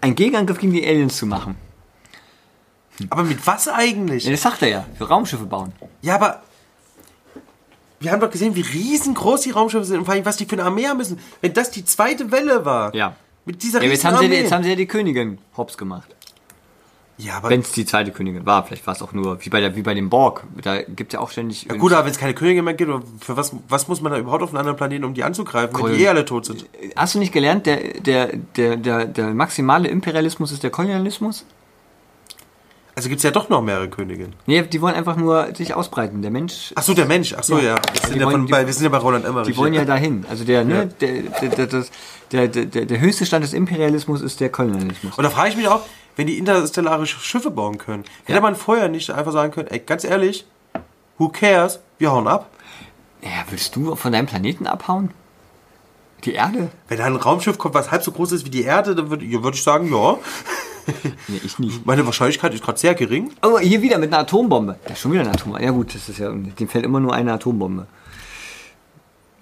[0.00, 1.56] Ein Gegenangriff gegen die Aliens zu machen.
[3.10, 4.24] Aber mit was eigentlich?
[4.24, 5.72] Ja, das sagt er ja, für Raumschiffe bauen.
[6.02, 6.42] Ja, aber
[8.00, 10.52] wir haben doch gesehen, wie riesengroß die Raumschiffe sind und vor allem, was die für
[10.56, 11.18] eine Armee haben müssen.
[11.40, 12.94] Wenn das die zweite Welle war.
[12.94, 13.14] Ja.
[13.44, 16.08] Mit dieser Ja, jetzt, haben sie, jetzt haben sie ja die Königin hops gemacht.
[17.18, 19.60] ja, aber Wenn es die zweite Königin war, vielleicht war es auch nur, wie bei,
[19.60, 20.44] der, wie bei dem Borg.
[20.62, 21.64] Da gibt es ja auch ständig.
[21.64, 24.18] ja, gut, aber wenn es keine Königin mehr gibt, für was, was muss man da
[24.18, 25.96] überhaupt auf einen anderen Planeten, um die anzugreifen, wenn Cool.
[25.96, 26.66] die eh alle tot sind?
[26.94, 31.44] Hast du nicht gelernt, der, der, der, der, der maximale Imperialismus ist der Kolonialismus?
[32.94, 34.34] Also gibt es ja doch noch mehrere Königinnen.
[34.46, 36.20] Nee, die wollen einfach nur sich ausbreiten.
[36.20, 37.34] Der Mensch Ach so, der Mensch.
[37.38, 37.76] Ach so, ja.
[37.92, 39.48] Wir, sind ja von, die- bei, wir sind ja bei Roland Emmerich.
[39.48, 39.86] Die wollen ja ja.
[39.86, 40.26] dahin.
[40.28, 40.84] Also der, ne, Ja.
[40.84, 41.84] der, der, der,
[42.48, 45.16] der, der, der, höchste Stand des Imperialismus ist der Kolonialismus.
[45.16, 45.80] Und da frage ich mich auch,
[46.16, 49.78] wenn die interstellare Sch- Schiffe bauen können, hätte man vorher nicht einfach sagen können, ey,
[49.78, 50.44] ganz ehrlich,
[51.16, 52.50] who cares, wir hauen ab.
[53.22, 55.12] Ja, würdest du von deinem Planeten abhauen?
[56.24, 56.70] Die Erde?
[56.88, 59.24] Wenn da ein Raumschiff kommt, was halb so groß ist wie die Erde, dann würde
[59.24, 60.18] ja, würd ich sagen, ja,
[61.28, 61.86] Nee, ich nicht.
[61.86, 63.30] meine Wahrscheinlichkeit ist gerade sehr gering.
[63.42, 64.76] Oh, hier wieder mit einer Atombombe.
[64.84, 65.64] Da ist schon wieder eine Atombombe.
[65.64, 67.86] Ja gut, das ist ja, dem fällt immer nur eine Atombombe.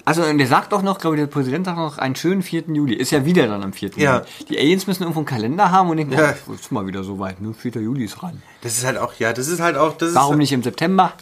[0.04, 2.64] Also der sagt auch noch, glaube ich, der Präsident sagt noch, einen schönen 4.
[2.72, 2.94] Juli.
[2.94, 3.90] Ist ja wieder dann am 4.
[3.96, 4.16] Ja.
[4.16, 4.26] Juli.
[4.48, 6.34] Die Aliens müssen irgendwo einen Kalender haben und denken, Ja.
[6.48, 7.52] oh, ist mal wieder so weit, ne?
[7.54, 7.72] 4.
[7.82, 8.42] Juli ist ran.
[8.62, 11.12] Das ist halt auch, ja, das ist halt auch, das Warum ist, nicht im September?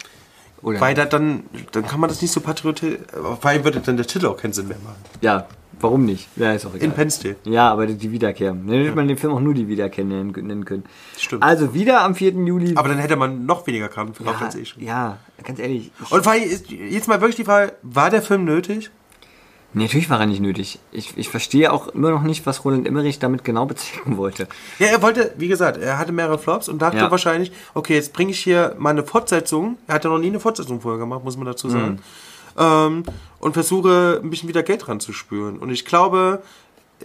[0.61, 0.79] Oder?
[0.81, 4.07] Weil da dann, dann kann man das nicht so patriotisch, vor allem würde dann der
[4.07, 4.97] Titel auch keinen Sinn mehr machen.
[5.21, 5.45] Ja,
[5.81, 6.27] warum nicht?
[6.35, 6.85] Ja, ist auch egal.
[6.85, 7.37] In Penn State.
[7.45, 8.51] Ja, aber die Wiederkehr.
[8.51, 10.83] Dann hätte man den Film auch nur die Wiederkehr nennen, können.
[11.17, 11.43] Stimmt.
[11.43, 12.31] Also wieder am 4.
[12.33, 12.73] Juli.
[12.75, 14.83] Aber dann hätte man noch weniger Karten verkauft ja, als schon.
[14.83, 15.91] ja, ganz ehrlich.
[16.03, 18.91] Ich, Und ist jetzt mal wirklich die Frage, war der Film nötig?
[19.73, 20.79] nee, natürlich war er nicht nötig.
[20.91, 24.47] Ich, ich verstehe auch immer noch nicht, was Roland Emmerich damit genau bezwecken wollte.
[24.79, 27.11] Ja, er wollte, wie gesagt, er hatte mehrere Flops und dachte Ja.
[27.11, 29.77] wahrscheinlich, okay, jetzt bringe ich hier mal eine Fortsetzung.
[29.87, 31.99] Er hat ja noch nie eine Fortsetzung vorher gemacht, muss man dazu sagen.
[32.59, 33.03] Ähm,
[33.39, 35.57] und versuche ein bisschen wieder Geld ranzuspüren.
[35.59, 36.43] Und ich glaube,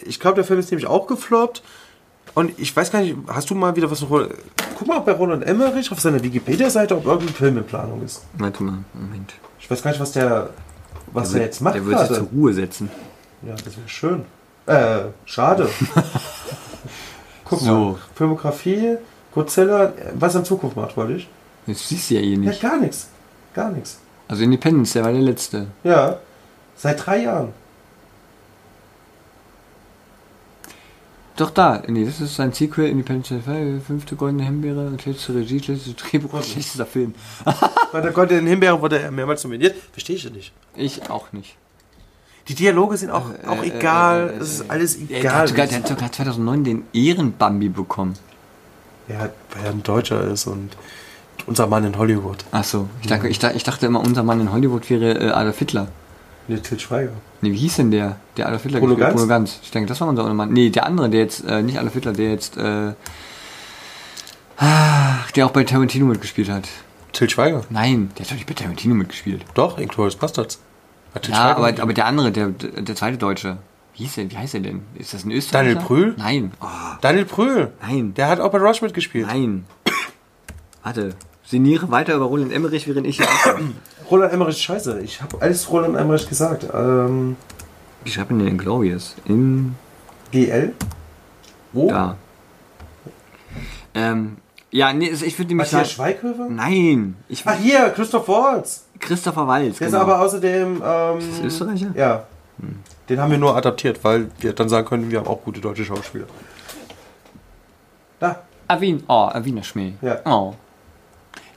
[0.04, 1.62] ich glaube, der Film ist nämlich auch gefloppt.
[2.34, 4.28] Und ich weiß gar nicht, hast du mal wieder was von
[4.76, 8.22] guck mal bei Roland Emmerich auf seiner Wikipedia-Seite, ob irgendein Film in Planung ist.
[8.38, 9.34] Warte mal, Moment.
[9.60, 10.50] Ich weiß gar nicht, was der,
[11.12, 12.90] was der, jetzt macht Der wird sich zur Ruhe setzen.
[13.46, 14.24] Ja, das wäre schön.
[14.66, 15.68] Äh, schade.
[17.44, 17.72] Guck So.
[17.92, 17.98] mal.
[18.14, 18.96] Filmografie,
[19.32, 21.28] Godzilla, was er in Zukunft macht, wollte ich.
[21.66, 22.60] Das siehst du ja eh Ja, nicht.
[22.60, 23.08] gar nichts.
[23.54, 23.98] Gar nichts.
[24.28, 25.66] Also Independence, der war der letzte.
[25.84, 26.18] Ja.
[26.76, 27.52] Seit drei Jahren.
[31.36, 35.94] Doch da, nee, das ist sein Sequel, Independence Day, fünfte goldene Himbeere, schlechteste Regie, schlechteste
[35.94, 37.12] Drehbuch, schlechtester Film.
[37.92, 39.74] Bei der Goldenen Himbeere wurde er mehrmals nominiert.
[39.92, 40.52] Verstehe ich ja nicht.
[40.76, 41.56] Ich auch nicht.
[42.46, 44.28] Die Dialoge sind auch, auch äh, egal.
[44.28, 45.34] äh, äh, Es ist alles Der, der, egal.
[45.34, 48.14] hat sogar, der hat sogar 2009 den Ehrenbambi bekommen.
[49.08, 50.76] Ja, weil er ein Deutscher ist und
[51.46, 52.44] unser Mann in Hollywood.
[52.52, 55.30] Ach so, ich dachte, ich, dachte, ich dachte immer, unser Mann in Hollywood wäre äh,
[55.30, 55.88] Adolf Hitler.
[56.48, 57.12] Nee, Til Schweiger.
[57.40, 58.16] Nee, wie hieß denn der?
[58.36, 59.14] Der Adolf Hitler gespielt- Ganz?
[59.14, 59.58] Bruno Ganz.
[59.62, 60.52] Ich denke, das war unser Mann.
[60.52, 62.92] Nee, der andere, der jetzt, äh, nicht Adolf Hitler, der jetzt, äh,
[65.36, 66.68] der auch bei Tarantino mitgespielt hat.
[67.12, 67.62] Til Schweiger.
[67.70, 69.44] Nein, der hat doch nicht bei Tarantino mitgespielt.
[69.54, 70.60] Doch, Inglourious Bastards.
[71.14, 73.58] Hat Til Ja, aber, aber der andere, der, der zweite Deutsche.
[73.94, 74.82] Wie hieß der, wie heißt er denn?
[74.96, 75.74] Ist das ein Österreicher?
[75.74, 76.14] Daniel Brühl?
[76.18, 76.52] Nein.
[76.60, 76.66] Oh,
[77.00, 77.72] Daniel Brühl.
[77.80, 78.12] nein.
[78.14, 79.26] Der hat auch bei Rush mitgespielt.
[79.28, 79.64] Nein.
[80.82, 81.14] Warte.
[81.46, 83.26] Sinniere weiter über Roland Emmerich, während ich hier
[84.10, 85.00] Roland Emmerich ist scheiße.
[85.00, 86.66] Ich habe alles Roland Emmerich gesagt.
[86.72, 87.36] Ähm,
[88.02, 89.14] Wie schreibt man denn Inglourious?
[89.26, 89.74] In
[90.32, 90.72] GL?
[91.72, 91.88] Wo?
[91.88, 92.16] da.
[93.94, 94.36] Ähm,
[94.70, 95.92] ja, nee, ich würde nämlich Matthias.
[95.92, 96.48] Schweighöfer?
[96.48, 98.86] Nein, ich Ach hier, Christoph Waltz.
[98.98, 99.78] Christopher Waltz.
[99.78, 99.98] Der genau.
[99.98, 100.82] ist aber außerdem.
[100.84, 101.92] Ähm, Ist das Österreicher?
[101.94, 102.24] Ja.
[103.08, 105.84] Den haben wir nur adaptiert, weil wir dann sagen können, wir haben auch gute deutsche
[105.84, 106.26] Schauspieler.
[108.18, 108.42] Da.
[108.66, 109.92] Avin, oh, Avina Schmäh.
[110.00, 110.20] Ja.
[110.24, 110.54] Oh.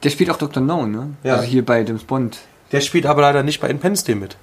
[0.04, 0.62] Der spielt auch Dr.
[0.62, 1.12] No, ne?
[1.24, 1.36] Ja.
[1.36, 2.40] Also hier bei James Bond.
[2.72, 4.38] Der spielt aber leider nicht bei Independence Day mit.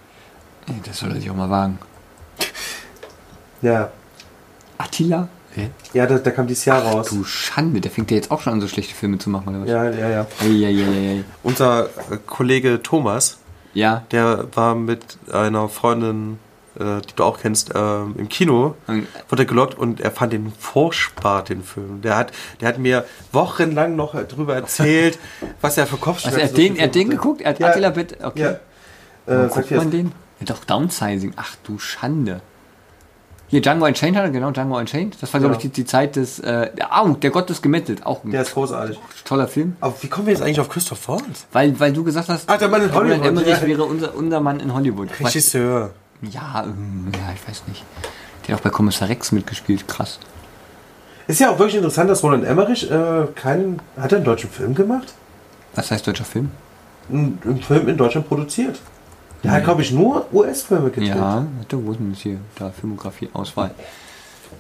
[0.69, 1.79] Ey, Das soll er sich auch mal wagen.
[3.63, 3.91] Ja.
[4.79, 5.29] Attila?
[5.93, 7.09] Ja, da, da kam dieses Jahr raus.
[7.11, 9.61] Du Schande, der fängt ja jetzt auch schon an, so schlechte Filme zu machen, oder
[9.63, 9.69] was?
[9.69, 10.27] Ja, ja, ja.
[10.41, 11.23] Eieieiei.
[11.45, 13.39] Unser äh, Kollege Thomas,
[13.73, 14.03] Ja.
[14.11, 16.41] der war mit einer Freundin,
[16.79, 20.53] äh, die du auch kennst, ähm, im Kino, Und- wurde gelockt und er fand den
[20.59, 22.01] furchtbar, den Film.
[22.03, 25.19] Der hat, der hat mir wochenlang noch darüber erzählt,
[25.61, 27.41] was er für Kopfschmerzen Also er hat den, er hat den geguckt?
[27.43, 27.69] Er hat Ja.
[27.69, 28.17] Attila Bett.
[28.23, 28.57] Okay.
[29.27, 29.45] Ja.
[29.45, 30.13] Äh, guckt man den?
[30.41, 31.33] Ja, doch, Downsizing.
[31.37, 32.41] Ach du Schande.
[33.47, 35.17] Hier, Django Unchained hat er, genau, Django Unchained.
[35.21, 35.69] Das war, glaube ich, Ja.
[35.69, 36.41] die, die Zeit des.
[36.41, 38.05] Äh, Au, der Gott ist gemettelt.
[38.05, 38.99] Auch ein Der ist großartig.
[39.25, 39.77] toller Film.
[39.81, 41.47] Aber wie kommen wir jetzt eigentlich auf Christoph Waltz?
[41.53, 43.67] Weil, weil du gesagt hast, Ach, der Mann in Roland Hollywood, Emmerich ja.
[43.67, 45.09] wäre unser, unser Mann in Hollywood.
[45.21, 45.91] Regisseur.
[46.31, 47.85] Ja, ähm, ja, ich weiß nicht.
[48.47, 49.87] Der hat auch bei Kommissar Rex mitgespielt.
[49.89, 50.19] Krass.
[51.27, 53.81] Ist ja auch wirklich interessant, dass Roland Emmerich äh, keinen.
[53.99, 55.15] Hat er einen deutschen Film gemacht?
[55.75, 56.51] Was heißt deutscher Film?
[57.11, 58.79] Einen Film in Deutschland produziert.
[59.43, 61.09] Der hat, glaube ich, nur US-Filme gedreht.
[61.15, 62.39] Ja, ist denn das hier?
[62.57, 63.73] Da, Filmografie, Auswahl.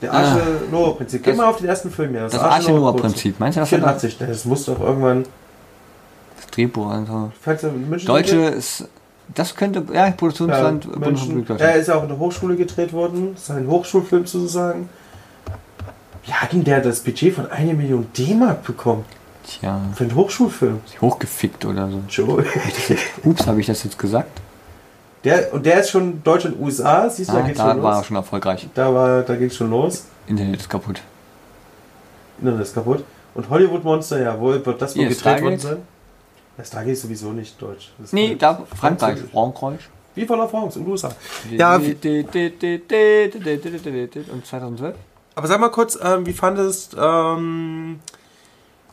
[0.02, 1.22] Der Arche Noah Prinzip.
[1.22, 2.22] Geh Das- mal auf den ersten Film hier.
[2.22, 3.38] Das Arche Noah Prinzip.
[3.40, 5.24] Meinst du, das hat 84, das muss doch irgendwann.
[6.36, 6.90] das Drehbuch?
[6.90, 7.32] Also
[8.04, 8.88] Deutsche ist.
[9.34, 9.84] Das könnte.
[9.92, 11.00] Ja, Ja, Produktionsland München.
[11.00, 11.76] Bundesrepublik Er Deutschland.
[11.80, 13.36] ist ja auch in der Hochschule gedreht worden.
[13.36, 14.88] Sein Hochschulfilm sozusagen.
[16.24, 19.04] Wie hat denn der das Budget von 1 Million D-Mark bekommen?
[19.46, 20.80] Tja, Für einen Hochschulfilm?
[21.00, 22.00] hochgefickt oder so.
[22.08, 22.44] Joe.
[23.24, 24.40] Ups, habe ich das jetzt gesagt?
[25.24, 27.08] Der, und der ist schon Deutschland, USA.
[27.10, 28.06] Siehst du, da Ah, geht's da schon war er los.
[28.06, 28.68] schon erfolgreich.
[28.74, 30.06] Da, war, da ging es schon los.
[30.26, 31.00] Internet ist kaputt.
[32.40, 33.04] Internet ist kaputt.
[33.34, 35.76] Und Hollywood Monster, ja, wo wird das wohl Hier, gedreht worden sein?
[36.58, 37.90] Ja, Stargate ist sowieso nicht deutsch.
[37.98, 38.98] Das Nee, da Frankreich.
[39.18, 39.30] Französisch.
[39.32, 39.80] Frankreich.
[40.14, 41.10] Wie voller France in den USA.
[41.50, 41.76] Ja,
[44.30, 44.94] Und 2012?
[45.34, 47.98] Aber sag mal kurz, ähm, wie fandest, ähm,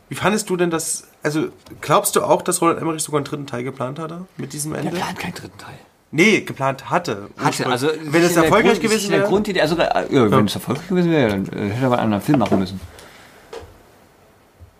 [0.08, 1.46] wie fandest du denn das, also
[1.80, 4.90] glaubst du auch, dass Roland Emmerich sogar einen dritten Teil geplant hatte mit diesem Ende?
[4.90, 5.74] plant keinen dritten Teil.
[6.10, 7.28] Nee, geplant hatte.
[7.38, 9.26] Hatte, also wenn es erfolgreich Grund- gewesen wäre.
[9.28, 12.22] Grundidee, also äh, ja, wenn es erfolgreich gewesen wäre, dann hätte er mal einen anderen
[12.22, 12.80] Film machen müssen.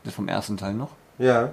[0.05, 0.91] Das vom ersten Teil noch.
[1.19, 1.51] Ja.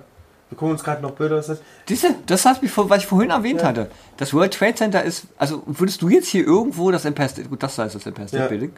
[0.49, 1.37] Wir gucken uns gerade noch Bilder.
[1.37, 3.67] Was das Diese, das hast mich was ich vorhin erwähnt Ja.
[3.67, 3.91] hatte.
[4.17, 7.61] Das World Trade Center ist, also würdest du jetzt hier irgendwo das Empire State, gut,
[7.61, 8.49] das da ist das Empire State Ja.
[8.49, 8.71] Building.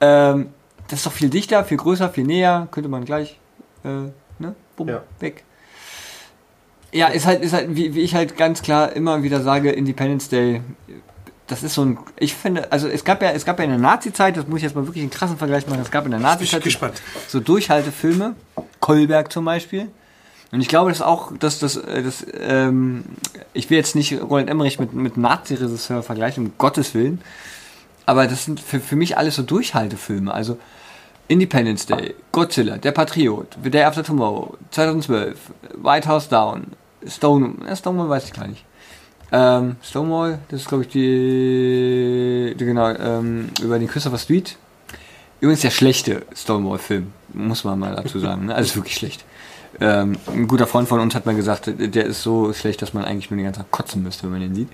[0.00, 0.50] Ähm,
[0.88, 3.38] das ist doch viel dichter, viel größer, viel näher, könnte man gleich,
[3.84, 3.88] äh,
[4.38, 5.02] ne, bumm, Ja.
[5.20, 5.44] weg.
[6.92, 10.28] Ja, ist halt, ist halt, wie, wie ich halt ganz klar immer wieder sage, Independence
[10.28, 10.60] Day,
[11.46, 13.78] das ist so ein, ich finde, also es gab ja, es gab ja in der
[13.78, 16.20] Nazi-Zeit, das muss ich jetzt mal wirklich einen krassen Vergleich machen, es gab in der
[16.20, 16.62] Nazi-Zeit
[17.28, 18.34] so Durchhaltefilme,
[18.80, 19.88] Kolberg zum Beispiel.
[20.52, 23.04] Und ich glaube, das auch, dass das, äh, das ähm,
[23.54, 27.22] ich will jetzt nicht Roland Emmerich mit, mit Nazi-Regisseur vergleichen, um Gottes Willen.
[28.04, 30.32] Aber das sind für, für mich alles so Durchhaltefilme.
[30.32, 30.58] Also
[31.28, 35.38] Independence Day, Godzilla, Der Patriot, The Day After Tomorrow, 2012,
[35.82, 36.66] White House Down,
[37.06, 38.64] Stone, äh, Stonewall weiß ich gar nicht.
[39.30, 44.58] Ähm, Stonewall, das ist glaube ich die, die genau, ähm, über den Christopher Street.
[45.40, 48.46] Übrigens der schlechte Stonewall-Film, muss man mal dazu sagen.
[48.46, 48.54] Ne?
[48.54, 49.24] Also wirklich schlecht.
[49.80, 53.04] Ähm, ein guter Freund von uns hat mal gesagt, der ist so schlecht, dass man
[53.04, 54.68] eigentlich nur den ganzen Tag kotzen müsste, wenn man den sieht.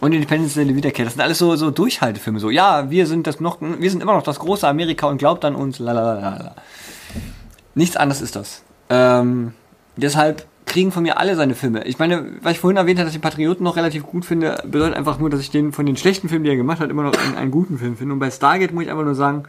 [0.00, 2.38] Und Independence Day, die Wiederkehr, das sind alles so, so Durchhaltefilme.
[2.38, 5.44] So, ja, wir sind das noch, wir sind immer noch das große Amerika und glaubt
[5.44, 6.54] an uns, lalalala.
[7.74, 8.62] Nichts anderes ist das.
[8.88, 9.52] Ähm,
[9.96, 11.84] deshalb kriegen von mir alle seine Filme.
[11.84, 14.96] Ich meine, was ich vorhin erwähnt habe, dass ich Patrioten noch relativ gut finde, bedeutet
[14.96, 17.14] einfach nur, dass ich den von den schlechten Filmen, die er gemacht hat, immer noch
[17.14, 18.12] einen, einen guten Film finde.
[18.14, 19.44] Und bei Stargate muss ich einfach nur sagen,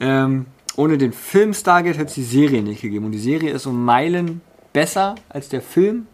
[0.00, 3.06] ähm, ohne den Film Stargate hätte es die Serie nicht gegeben.
[3.06, 4.40] Und die Serie ist um Meilen
[4.72, 6.06] besser als der Film.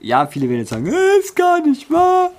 [0.00, 2.30] Ja, viele werden jetzt sagen, äh, ist gar nicht wahr.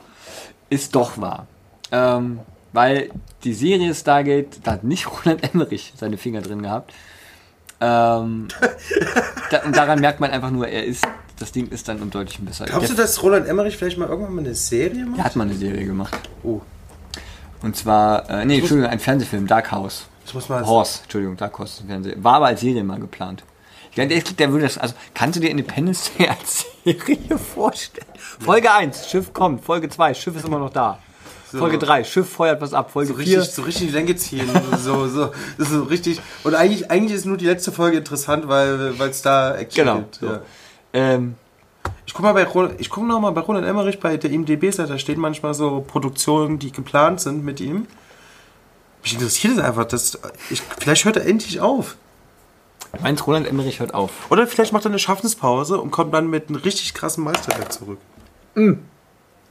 [0.69, 1.47] Ist doch wahr.
[1.91, 2.39] Ähm,
[2.73, 3.11] weil
[3.43, 6.93] die Serie Stargate, da hat nicht Roland Emmerich seine Finger drin gehabt.
[7.79, 8.47] Ähm,
[9.49, 11.05] da, und daran merkt man einfach nur, er ist,
[11.39, 12.65] das Ding ist dann um deutlich besser.
[12.65, 15.23] Glaubst du, dass Roland Emmerich vielleicht mal irgendwann mal eine Serie macht?
[15.23, 16.15] hat mal eine Serie gemacht.
[16.43, 16.61] Oh,
[17.63, 20.07] Und zwar, äh, nee, Entschuldigung, ein Fernsehfilm, Dark House.
[20.25, 20.65] Ich muss mal.
[20.65, 22.23] Horse, Entschuldigung, Dark Horse ist ein Fernsehen.
[22.23, 23.43] War aber als Serie mal geplant.
[23.89, 28.07] Ich glaube, der, der würde das, also, kannst du dir Independence Day als Serie vorstellen?
[28.39, 29.63] Folge 1, Schiff kommt.
[29.65, 30.99] Folge 2, Schiff ist immer noch da.
[31.49, 32.91] Folge 3, Schiff feuert was ab.
[32.91, 34.49] Folge So 4, richtig, so richtig die Länge ziehen.
[34.81, 36.21] so, so, das ist so richtig.
[36.45, 40.15] Und eigentlich, eigentlich ist nur die letzte Folge interessant, weil es da Action Genau, gibt.
[40.15, 40.25] so.
[40.27, 40.41] Ja.
[40.93, 41.35] ähm,
[42.05, 44.87] Ich guck mal bei Roland, ich guck noch mal bei Roland Emmerich bei der IMDb-Seite,
[44.93, 47.85] da stehen manchmal so Produktionen, die geplant sind mit ihm.
[49.03, 51.95] Mich interessiert es einfach, dass ich, vielleicht hört er endlich auf.
[53.01, 54.11] meinst Roland Emmerich hört auf?
[54.29, 57.97] Oder vielleicht macht er eine Schaffenspause und kommt dann mit einem richtig krassen Meisterwerk zurück.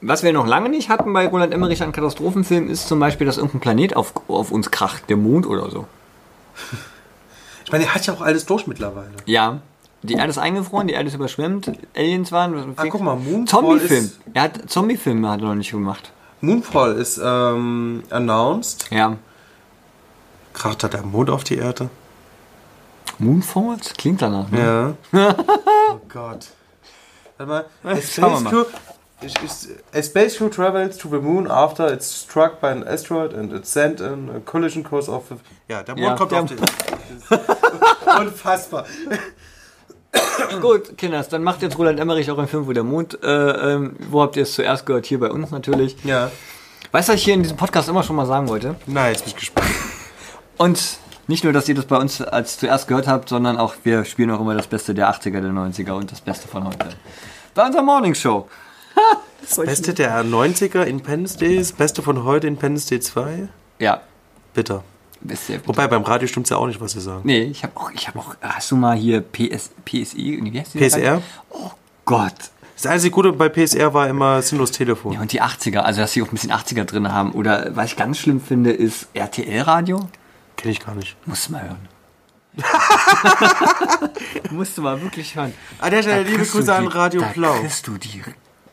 [0.03, 3.37] Was wir noch lange nicht hatten bei Roland Emmerich an Katastrophenfilmen, ist zum Beispiel, dass
[3.37, 5.87] irgendein Planet auf, auf uns kracht, der Mond oder so.
[7.63, 9.13] Ich meine, er hat ja auch alles durch mittlerweile.
[9.27, 9.61] Ja.
[10.03, 12.75] Die Erde ist eingefroren, die Erde ist überschwemmt, Aliens waren.
[12.75, 14.11] Ah, guck mal, Moonfall Zombie-Film.
[14.35, 16.11] Er hat Zombie-Filme hat er noch nicht gemacht.
[16.41, 18.87] Moonfall ist ähm, announced.
[18.91, 19.19] Ja.
[20.61, 21.89] Kracht da der Mond auf die Erde?
[23.19, 23.95] Moonfalls?
[23.95, 24.51] Klingt danach.
[24.51, 24.95] Ne?
[25.11, 25.35] Ja.
[25.91, 26.49] oh Gott.
[27.39, 27.65] Warte mal.
[27.83, 28.65] A space, crew,
[29.95, 33.73] a space crew travels to the moon after it's struck by an asteroid and it's
[33.73, 35.37] sent in a collision course of the...
[35.69, 38.21] Ja, der Mond Ja, kommt der- auf die Erde.
[38.21, 38.85] Unfassbar.
[40.61, 43.19] Gut, Kinders, dann macht jetzt Roland Emmerich auch einen Film, wo der Mond.
[43.23, 45.07] Äh, ähm, wo habt ihr es zuerst gehört?
[45.07, 45.97] Hier bei uns natürlich.
[46.05, 46.31] Ja.
[46.93, 48.75] Weißt du, was ich hier in diesem Podcast immer schon mal sagen wollte?
[48.87, 49.71] Na, jetzt bin ich gespannt.
[50.61, 54.05] Und nicht nur, dass ihr das bei uns als zuerst gehört habt, sondern auch wir
[54.05, 56.91] spielen auch immer das Beste der 80er, der 90er und das Beste von heute.
[57.55, 58.47] Bei unserer Morning Show.
[59.41, 63.49] Das Beste der 90er Independence Day, das Beste von heute Independence Day 2?
[63.79, 64.03] Ja.
[64.53, 64.85] Bitter.
[65.29, 67.23] Sehr Wobei beim Radio stimmt es ja auch nicht, was sie sagen.
[67.25, 70.75] Nee, ich habe auch, ich habe auch, hast du mal hier PS, PSI, wie heißt
[70.75, 71.23] die PSR?
[71.49, 71.71] Oh
[72.05, 72.35] Gott.
[72.75, 75.15] Das einzige Gute bei PSR war immer sinnlos Telefon.
[75.15, 77.33] Ja, und die 80er, also dass sie auch ein bisschen 80er drin haben.
[77.33, 80.07] Oder was ich ganz schlimm finde, ist RTL-Radio.
[80.57, 81.17] Kenne ich gar nicht.
[81.27, 81.89] Musst du mal hören.
[84.51, 85.55] Musst du mal wirklich hören.
[85.79, 87.55] An der Stelle liebe Grüße an Radio da Blau.
[87.61, 88.23] kriegst du die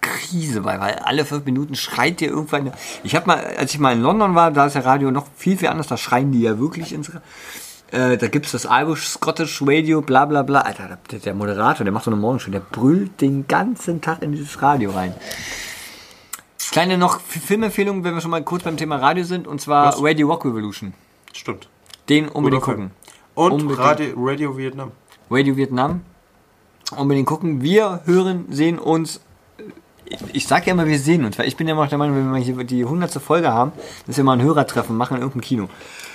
[0.01, 2.73] Krise bei, weil alle fünf Minuten schreit dir irgendwann.
[3.03, 5.57] Ich habe mal, als ich mal in London war, da ist ja Radio noch viel,
[5.57, 7.11] viel anders, da schreien die ja wirklich ins.
[7.91, 10.61] Äh, da gibt's das Irish Scottish Radio, bla bla bla.
[10.61, 14.33] Alter, der, der Moderator, der macht so eine Morgenshow, der brüllt den ganzen Tag in
[14.33, 15.13] dieses Radio rein.
[16.71, 20.03] Kleine noch Filmempfehlung, wenn wir schon mal kurz beim Thema Radio sind, und zwar Was?
[20.03, 20.93] Radio Rock Revolution.
[21.47, 21.69] Stimmt.
[22.09, 22.91] Den unbedingt Guter gucken.
[22.91, 23.15] Film.
[23.35, 23.79] Und Unbedingt.
[23.79, 24.91] Radio, Radio Vietnam.
[25.31, 26.01] Radio Vietnam.
[26.97, 27.61] Unbedingt gucken.
[27.61, 29.21] Wir hören, sehen uns.
[30.33, 32.17] Ich, sage ja immer, wir sehen uns, weil ich bin ja immer noch der Meinung,
[32.17, 33.71] wenn wir hier die hundertste Folge haben,
[34.07, 35.69] dass wir mal ein Hörertreffen machen in irgendeinem Kino.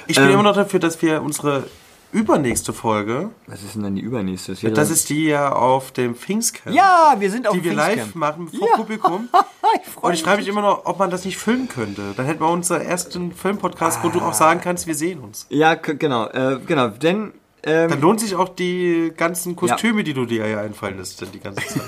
[0.06, 0.32] Ich bin Ähm.
[0.32, 1.64] immer noch dafür, dass wir unsere
[2.12, 4.54] übernächste Folge, Was ist denn dann die übernächste?
[4.54, 7.76] Das, das ist die ja auf dem Pfingstcamp, ja, wir sind auf die dem wir
[7.76, 8.14] live Pfingstcamp.
[8.14, 8.76] machen vor Ja.
[8.76, 9.28] Publikum.
[9.74, 12.12] ich Und ich frage mich immer noch, ob man das nicht filmen könnte.
[12.16, 15.46] Dann hätten wir unseren ersten Filmpodcast, wo du auch sagen kannst, wir sehen uns.
[15.48, 17.32] Ja, genau, äh, genau, denn
[17.64, 21.40] ähm, Dann lohnt sich auch die ganzen Kostüme, die du dir ja einfallen lässt, die
[21.40, 21.82] ganze Zeit.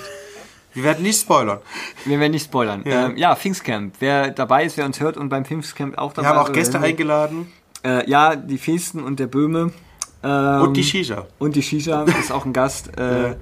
[0.73, 1.61] Wir werden nicht spoilern.
[2.05, 2.83] wir werden nicht spoilern.
[2.85, 2.93] Ja.
[2.93, 3.95] Ja, ähm, ja Pfingstcamp.
[4.01, 6.55] Wer dabei ist, wer uns hört und beim Pfingstcamp auch dabei Wir haben auch ist,
[6.55, 7.53] Gäste eingeladen
[7.85, 9.73] Äh, ja, die Festen und der Böhme.
[10.25, 11.27] Ähm, und die Shisha.
[11.39, 12.97] Und die Shisha ist auch ein Gast.
[12.99, 13.37] Äh,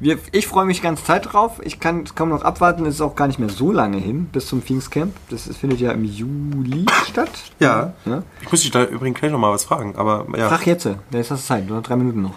[0.00, 1.60] wir, ich freue mich die ganze Zeit drauf.
[1.64, 2.86] Ich kann es kaum noch abwarten.
[2.86, 5.12] Es ist auch gar nicht mehr so lange hin bis zum Pfingstcamp.
[5.28, 7.30] Das ist, findet ja im Juli statt.
[7.58, 7.94] Ja.
[8.04, 8.22] ja.
[8.42, 10.88] Ich muss dich da übrigens gleich nochmal was fragen, aber ja, Frag jetzt.
[11.10, 11.66] Da ist das Zeit.
[11.66, 12.34] Nur noch drei Minuten noch.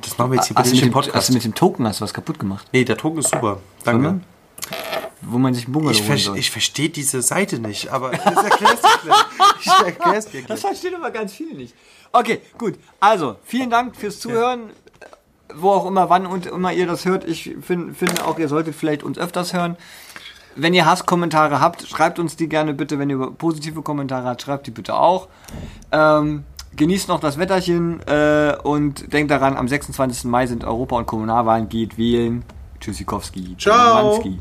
[0.00, 1.28] das machen wir jetzt hier Hast du, mit im dem, hast Podcast.
[1.28, 2.66] du mit dem Token hast du was kaputt gemacht?
[2.72, 3.58] Nee, der Token ist super.
[3.84, 4.02] Danke.
[4.02, 4.24] Sondern?
[5.22, 6.38] Wo man sich einen Bungalow Ich, holen ver soll.
[6.38, 9.16] ich verstehe diese Seite nicht, aber das erklärst du gleich.
[9.60, 10.60] Ich erklär's dir Das gleich.
[10.60, 11.74] verstehen aber ganz viele nicht.
[12.12, 12.74] Okay, gut.
[13.00, 14.70] Also, vielen Dank fürs Zuhören.
[15.54, 17.24] Wo auch immer, wann und immer ihr das hört.
[17.24, 19.76] Ich find, finde auch, ihr solltet vielleicht uns öfters hören.
[20.56, 22.98] Wenn ihr Hasskommentare habt, schreibt uns die gerne bitte.
[22.98, 25.28] Wenn ihr positive Kommentare habt, schreibt die bitte auch.
[25.92, 26.44] Ähm,
[26.76, 30.24] genießt noch das Wetterchen äh, und denkt daran, am 26.
[30.24, 31.68] Mai sind Europa- und Kommunalwahlen.
[31.68, 32.44] Geht wählen.
[32.80, 33.56] Tschüssikowski.
[33.58, 34.12] Ciao.
[34.12, 34.38] Manski.